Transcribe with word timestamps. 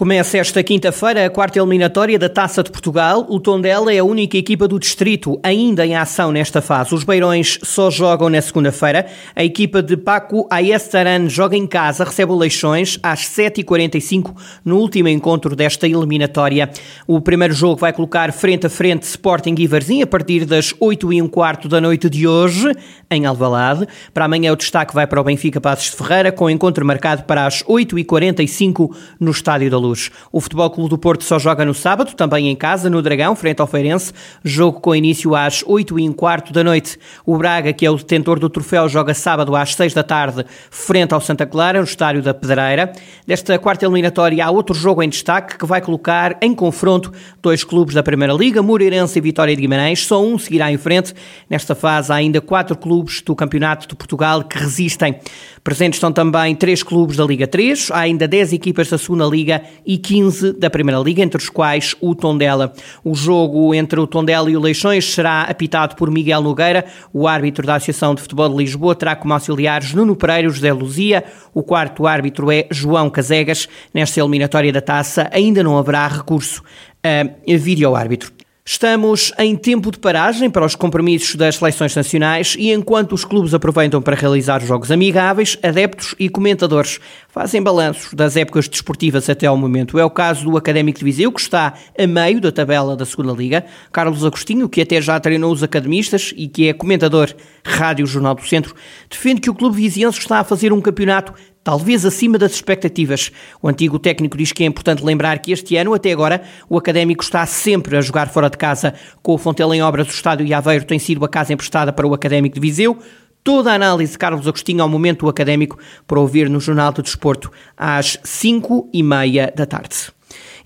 Começa 0.00 0.38
esta 0.38 0.62
quinta-feira 0.62 1.26
a 1.26 1.28
quarta 1.28 1.58
eliminatória 1.58 2.18
da 2.18 2.30
Taça 2.30 2.62
de 2.62 2.70
Portugal. 2.70 3.26
O 3.28 3.38
Tondela 3.38 3.92
é 3.92 3.98
a 3.98 4.02
única 4.02 4.38
equipa 4.38 4.66
do 4.66 4.78
distrito 4.78 5.38
ainda 5.42 5.84
em 5.84 5.94
ação 5.94 6.32
nesta 6.32 6.62
fase. 6.62 6.94
Os 6.94 7.04
Beirões 7.04 7.58
só 7.62 7.90
jogam 7.90 8.30
na 8.30 8.40
segunda-feira. 8.40 9.04
A 9.36 9.44
equipa 9.44 9.82
de 9.82 9.98
Paco 9.98 10.48
Ayestaran 10.50 11.28
joga 11.28 11.54
em 11.54 11.66
casa, 11.66 12.02
recebe 12.02 12.32
o 12.32 12.34
Leixões 12.34 12.98
às 13.02 13.26
7h45 13.26 14.34
no 14.64 14.78
último 14.78 15.06
encontro 15.06 15.54
desta 15.54 15.86
eliminatória. 15.86 16.70
O 17.06 17.20
primeiro 17.20 17.52
jogo 17.52 17.76
vai 17.76 17.92
colocar 17.92 18.32
frente 18.32 18.68
a 18.68 18.70
frente 18.70 19.02
Sporting 19.02 19.54
e 19.58 19.66
Varzim 19.66 20.00
a 20.00 20.06
partir 20.06 20.46
das 20.46 20.72
8 20.80 21.10
h 21.10 21.56
15 21.56 21.68
da 21.68 21.78
noite 21.78 22.08
de 22.08 22.26
hoje 22.26 22.72
em 23.10 23.26
Alvalade. 23.26 23.86
Para 24.14 24.24
amanhã 24.24 24.50
o 24.50 24.56
destaque 24.56 24.94
vai 24.94 25.06
para 25.06 25.20
o 25.20 25.24
Benfica 25.24 25.60
Passos 25.60 25.90
de 25.90 25.96
Ferreira 25.98 26.32
com 26.32 26.48
encontro 26.48 26.86
marcado 26.86 27.24
para 27.24 27.44
as 27.44 27.62
8h45 27.64 28.96
no 29.20 29.30
Estádio 29.30 29.68
da 29.68 29.76
Luz. 29.76 29.89
O 30.32 30.40
Futebol 30.40 30.70
Clube 30.70 30.90
do 30.90 30.98
Porto 30.98 31.24
só 31.24 31.38
joga 31.38 31.64
no 31.64 31.74
sábado, 31.74 32.14
também 32.14 32.48
em 32.48 32.56
casa, 32.56 32.90
no 32.90 33.02
Dragão, 33.02 33.34
frente 33.34 33.60
ao 33.60 33.66
Feirense, 33.66 34.12
jogo 34.44 34.80
com 34.80 34.94
início 34.94 35.34
às 35.34 35.62
8 35.66 35.98
e 35.98 36.08
um 36.08 36.12
quarto 36.12 36.52
da 36.52 36.62
noite. 36.62 36.98
O 37.24 37.36
Braga, 37.36 37.72
que 37.72 37.84
é 37.84 37.90
o 37.90 37.96
detentor 37.96 38.38
do 38.38 38.48
troféu, 38.48 38.88
joga 38.88 39.14
sábado 39.14 39.54
às 39.56 39.74
6 39.74 39.94
da 39.94 40.02
tarde, 40.02 40.44
frente 40.70 41.14
ao 41.14 41.20
Santa 41.20 41.46
Clara, 41.46 41.78
no 41.78 41.84
Estádio 41.84 42.22
da 42.22 42.34
Pedreira. 42.34 42.92
Desta 43.26 43.58
quarta 43.58 43.84
eliminatória 43.84 44.44
há 44.44 44.50
outro 44.50 44.74
jogo 44.74 45.02
em 45.02 45.08
destaque 45.08 45.58
que 45.58 45.66
vai 45.66 45.80
colocar 45.80 46.36
em 46.40 46.54
confronto 46.54 47.12
dois 47.42 47.64
clubes 47.64 47.94
da 47.94 48.02
Primeira 48.02 48.32
Liga, 48.32 48.62
Moreirense 48.62 49.18
e 49.18 49.22
Vitória 49.22 49.54
de 49.54 49.62
Guimarães. 49.62 50.06
Só 50.06 50.24
um 50.24 50.38
seguirá 50.38 50.70
em 50.70 50.78
frente. 50.78 51.14
Nesta 51.48 51.74
fase 51.74 52.12
há 52.12 52.16
ainda 52.16 52.40
quatro 52.40 52.76
clubes 52.76 53.22
do 53.22 53.34
Campeonato 53.34 53.88
de 53.88 53.94
Portugal 53.94 54.44
que 54.44 54.58
resistem. 54.58 55.16
Presentes 55.62 55.98
estão 55.98 56.10
também 56.10 56.54
três 56.54 56.82
clubes 56.82 57.16
da 57.16 57.24
Liga 57.24 57.46
3, 57.46 57.90
há 57.90 58.00
ainda 58.00 58.26
10 58.26 58.54
equipas 58.54 58.88
da 58.88 58.96
Segunda 58.96 59.26
Liga 59.26 59.62
e 59.84 59.98
15 59.98 60.52
da 60.52 60.70
Primeira 60.70 61.00
Liga, 61.00 61.22
entre 61.22 61.40
os 61.40 61.48
quais 61.48 61.94
o 62.00 62.14
Tondela. 62.14 62.72
O 63.04 63.14
jogo 63.14 63.74
entre 63.74 63.98
o 63.98 64.06
Tondela 64.06 64.50
e 64.50 64.56
o 64.56 64.60
Leixões 64.60 65.04
será 65.04 65.42
apitado 65.42 65.96
por 65.96 66.10
Miguel 66.10 66.42
Nogueira. 66.42 66.84
O 67.12 67.26
árbitro 67.26 67.66
da 67.66 67.76
Associação 67.76 68.14
de 68.14 68.22
Futebol 68.22 68.48
de 68.48 68.56
Lisboa 68.56 68.94
terá 68.94 69.16
como 69.16 69.32
auxiliares 69.34 69.92
Nuno 69.92 70.16
Pereira 70.16 70.48
e 70.48 70.50
José 70.50 70.72
Luzia. 70.72 71.24
O 71.54 71.62
quarto 71.62 72.06
árbitro 72.06 72.50
é 72.50 72.66
João 72.70 73.10
Casegas. 73.10 73.68
Nesta 73.92 74.20
eliminatória 74.20 74.72
da 74.72 74.80
taça 74.80 75.28
ainda 75.32 75.62
não 75.62 75.78
haverá 75.78 76.06
recurso 76.08 76.62
a 77.02 77.56
vídeo-árbitro. 77.56 78.39
Estamos 78.72 79.32
em 79.36 79.56
tempo 79.56 79.90
de 79.90 79.98
paragem 79.98 80.48
para 80.48 80.64
os 80.64 80.76
compromissos 80.76 81.34
das 81.34 81.56
seleções 81.56 81.96
nacionais 81.96 82.54
e 82.56 82.70
enquanto 82.70 83.14
os 83.14 83.24
clubes 83.24 83.52
aproveitam 83.52 84.00
para 84.00 84.14
realizar 84.14 84.60
jogos 84.60 84.92
amigáveis, 84.92 85.58
adeptos 85.60 86.14
e 86.20 86.28
comentadores 86.28 87.00
fazem 87.28 87.60
balanços 87.60 88.14
das 88.14 88.36
épocas 88.36 88.68
desportivas 88.68 89.28
até 89.28 89.48
ao 89.48 89.56
momento. 89.56 89.98
É 89.98 90.04
o 90.04 90.08
caso 90.10 90.44
do 90.44 90.56
Académico 90.56 91.00
de 91.00 91.04
Viseu, 91.04 91.32
que 91.32 91.40
está 91.40 91.74
a 91.98 92.06
meio 92.06 92.40
da 92.40 92.52
tabela 92.52 92.96
da 92.96 93.04
segunda 93.04 93.32
Liga. 93.32 93.64
Carlos 93.90 94.24
Agostinho, 94.24 94.68
que 94.68 94.80
até 94.80 95.02
já 95.02 95.18
treinou 95.18 95.52
os 95.52 95.64
academistas 95.64 96.32
e 96.36 96.46
que 96.46 96.68
é 96.68 96.72
comentador 96.72 97.34
Rádio 97.64 98.06
Jornal 98.06 98.36
do 98.36 98.46
Centro, 98.46 98.72
defende 99.10 99.40
que 99.40 99.50
o 99.50 99.54
clube 99.54 99.74
viziense 99.74 100.20
está 100.20 100.38
a 100.38 100.44
fazer 100.44 100.72
um 100.72 100.80
campeonato 100.80 101.34
talvez 101.62 102.04
acima 102.04 102.38
das 102.38 102.52
expectativas. 102.52 103.30
O 103.62 103.68
antigo 103.68 103.98
técnico 103.98 104.36
diz 104.36 104.52
que 104.52 104.62
é 104.62 104.66
importante 104.66 105.04
lembrar 105.04 105.38
que 105.38 105.52
este 105.52 105.76
ano, 105.76 105.94
até 105.94 106.12
agora, 106.12 106.42
o 106.68 106.76
Académico 106.76 107.22
está 107.22 107.44
sempre 107.46 107.96
a 107.96 108.00
jogar 108.00 108.28
fora 108.28 108.50
de 108.50 108.56
casa. 108.56 108.94
Com 109.22 109.34
o 109.34 109.38
Fontela 109.38 109.76
em 109.76 109.82
obras, 109.82 110.08
o 110.08 110.10
estádio 110.10 110.46
de 110.46 110.54
Aveiro 110.54 110.84
tem 110.84 110.98
sido 110.98 111.24
a 111.24 111.28
casa 111.28 111.52
emprestada 111.52 111.92
para 111.92 112.06
o 112.06 112.14
Académico 112.14 112.54
de 112.54 112.60
Viseu. 112.60 112.98
Toda 113.42 113.72
a 113.72 113.74
análise 113.74 114.12
de 114.12 114.18
Carlos 114.18 114.46
Agostinho 114.46 114.82
ao 114.82 114.88
momento 114.88 115.26
académico 115.26 115.78
para 116.06 116.20
ouvir 116.20 116.50
no 116.50 116.60
Jornal 116.60 116.92
do 116.92 117.02
Desporto 117.02 117.50
às 117.74 118.18
5 118.22 118.90
e 118.92 119.02
meia 119.02 119.50
da 119.56 119.64
tarde. 119.64 120.12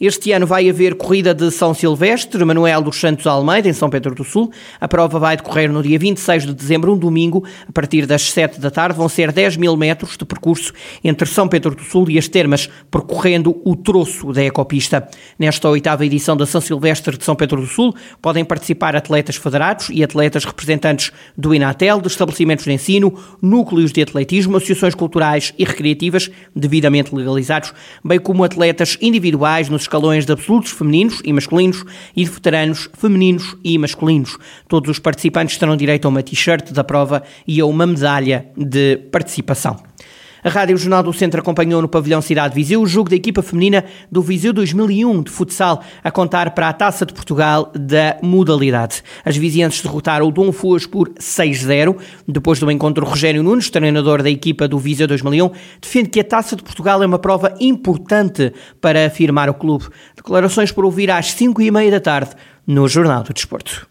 Este 0.01 0.33
ano 0.33 0.45
vai 0.45 0.69
haver 0.69 0.97
corrida 0.97 1.33
de 1.33 1.53
São 1.53 1.73
Silvestre, 1.73 2.45
Manuel 2.45 2.83
dos 2.83 2.99
Santos 2.99 3.29
Almeida, 3.29 3.69
em 3.69 3.73
São 3.73 3.89
Pedro 3.89 4.13
do 4.13 4.25
Sul. 4.25 4.51
A 4.81 4.89
prova 4.89 5.21
vai 5.21 5.37
decorrer 5.37 5.71
no 5.71 5.81
dia 5.85 5.97
26 5.97 6.47
de 6.47 6.53
dezembro, 6.53 6.93
um 6.93 6.99
domingo, 6.99 7.45
a 7.69 7.71
partir 7.71 8.05
das 8.05 8.33
7 8.33 8.61
da 8.61 8.73
tarde. 8.73 8.99
Vão 8.99 9.09
ser 9.09 9.31
10 9.31 9.57
mil 9.57 9.77
metros 9.77 10.17
de 10.17 10.25
percurso 10.25 10.73
entre 11.05 11.29
São 11.29 11.47
Pedro 11.47 11.77
do 11.77 11.83
Sul 11.83 12.11
e 12.11 12.19
as 12.19 12.27
Termas, 12.27 12.69
percorrendo 12.91 13.61
o 13.65 13.77
troço 13.77 14.33
da 14.33 14.43
ecopista. 14.43 15.09
Nesta 15.39 15.69
oitava 15.69 16.05
edição 16.05 16.37
da 16.37 16.45
São 16.45 16.61
Silvestre 16.61 17.17
de 17.17 17.25
São 17.25 17.37
Pedro 17.37 17.61
do 17.61 17.67
Sul, 17.69 17.95
podem 18.21 18.45
participar 18.45 18.97
atletas 18.97 19.37
federados 19.37 19.91
e 19.91 20.03
atletas 20.03 20.45
representantes 20.45 21.13
do 21.39 21.55
Inatel, 21.55 22.01
de 22.01 22.09
estabelecimentos 22.09 22.65
de 22.65 22.73
ensino, 22.73 23.17
núcleos 23.41 23.93
de 23.93 24.03
atletismo, 24.03 24.57
associações 24.57 24.97
culturais 24.97 25.55
e 25.57 25.65
recreativas 25.65 26.29
devidamente 26.55 27.15
legalizados, 27.15 27.73
bem 28.05 28.19
como 28.19 28.43
atletas 28.43 28.99
individuais 29.01 29.69
nos 29.69 29.84
escalões 29.85 30.27
de 30.27 30.33
absolutos 30.33 30.73
femininos 30.73 31.21
e 31.25 31.33
masculinos 31.33 31.85
e 32.17 32.25
de 32.25 32.31
veteranos 32.31 32.89
femininos 32.95 33.57
e 33.63 33.79
masculinos. 33.79 34.37
Todos 34.69 34.91
os 34.91 34.99
participantes 34.99 35.57
terão 35.57 35.77
direito 35.77 36.07
a 36.07 36.09
uma 36.09 36.23
t-shirt 36.23 36.73
da 36.73 36.85
prova 36.85 37.23
e 37.47 37.61
a 37.61 37.67
uma 37.67 37.87
medalha 37.87 38.47
de 38.57 38.97
participação. 39.11 39.94
A 40.45 40.51
Rádio 40.51 40.77
Jornal 40.77 41.03
do 41.03 41.11
Centro 41.11 41.41
acompanhou 41.41 41.81
no 41.81 41.89
pavilhão 41.89 42.21
Cidade 42.21 42.55
Viseu 42.55 42.83
o 42.83 42.87
jogo 42.87 43.09
da 43.09 43.17
equipa 43.17 43.41
feminina 43.41 43.83
do 44.13 44.21
Viseu 44.21 44.53
2001 44.53 45.23
de 45.23 45.31
futsal 45.31 45.83
a 46.03 46.11
contar 46.11 46.51
para 46.51 46.69
a 46.69 46.73
Taça 46.75 47.07
de 47.07 47.15
Portugal 47.15 47.73
da 47.75 48.19
modalidade. 48.23 49.03
As 49.25 49.39
vizienses 49.39 49.81
derrotaram 49.81 50.29
o 50.29 50.31
Dom 50.31 50.53
Fuas 50.53 50.85
por 50.85 51.09
6-0. 51.15 51.97
Depois 52.29 52.61
do 52.61 52.71
encontro, 52.71 53.07
Rogério 53.07 53.43
Nunes, 53.43 53.71
treinador 53.71 54.23
da 54.23 54.29
equipa 54.29 54.69
do 54.69 54.79
Viseu 54.79 55.09
2001, 55.09 55.51
defende 55.81 56.11
que 56.11 56.21
a 56.21 56.25
Taça 56.25 56.55
de 56.55 56.63
Portugal 56.63 57.03
é 57.03 57.07
uma 57.07 57.19
prova 57.19 57.55
importante 57.59 58.53
para 58.83 59.07
afirmar 59.07 59.49
o 59.49 59.55
clube. 59.55 59.87
Declarações 60.15 60.71
por 60.71 60.85
ouvir 60.85 61.11
às 61.11 61.33
5 61.33 61.63
e 61.63 61.71
meia 61.71 61.91
da 61.91 62.01
tarde 62.01 62.33
no 62.67 62.87
Jornal 62.87 63.23
do 63.23 63.33
Desporto. 63.33 63.89